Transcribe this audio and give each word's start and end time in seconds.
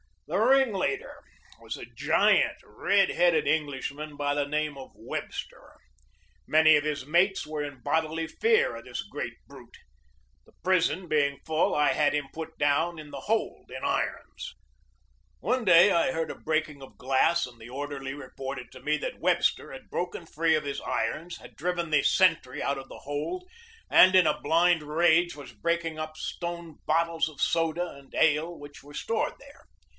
The 0.25 0.37
ringleader 0.39 1.21
was 1.59 1.75
a 1.75 1.85
giant, 1.85 2.57
red 2.63 3.09
headed 3.11 3.47
Englishman 3.47 4.15
by 4.15 4.33
the 4.33 4.47
name 4.47 4.77
of 4.77 4.93
Webster. 4.95 5.73
Many 6.47 6.77
of 6.77 6.85
his 6.85 7.05
mates 7.05 7.45
were 7.45 7.61
in 7.63 7.81
bodily 7.83 8.27
fear 8.27 8.75
of 8.77 8.85
this 8.85 9.03
great 9.03 9.33
brute. 9.45 9.77
The 10.45 10.53
prison 10.63 11.07
being 11.09 11.41
full, 11.45 11.75
I 11.75 11.89
had 11.89 12.13
him 12.13 12.29
put 12.33 12.57
down 12.57 12.97
in 12.97 13.11
the 13.11 13.19
hold 13.19 13.69
in 13.69 13.83
irons. 13.83 14.55
One 15.39 15.65
day 15.65 15.91
I 15.91 16.13
heard 16.13 16.31
a 16.31 16.35
breaking 16.35 16.81
of 16.81 16.97
glass 16.97 17.45
and 17.45 17.59
the 17.59 17.69
or 17.69 17.87
derly 17.89 18.17
reported 18.17 18.71
to 18.71 18.79
me 18.81 18.97
that 18.99 19.19
Webster 19.19 19.71
had 19.73 19.89
broken 19.91 20.25
free 20.25 20.55
of 20.55 20.63
his 20.63 20.79
irons, 20.79 21.37
had 21.37 21.57
driven 21.57 21.89
the 21.89 22.03
sentry 22.03 22.63
out 22.63 22.77
of 22.79 22.87
the 22.87 22.99
hold, 22.99 23.43
and 23.89 24.15
in 24.15 24.25
a 24.25 24.39
blind 24.39 24.81
rage 24.81 25.35
was 25.35 25.51
breaking 25.53 25.99
up 25.99 26.15
stone 26.17 26.77
bottles 26.87 27.27
of 27.29 27.41
soda 27.41 27.89
and 27.91 28.15
ale 28.15 28.57
which 28.57 28.81
were 28.81 28.95
stored 28.95 29.33
there. 29.39 29.59